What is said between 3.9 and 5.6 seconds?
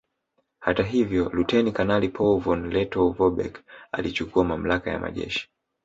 alichukua mamlaka ya majeshi